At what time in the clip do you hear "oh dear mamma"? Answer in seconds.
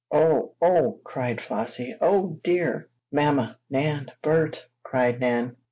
2.01-3.59